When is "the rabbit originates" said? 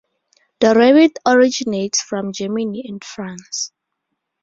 0.61-2.01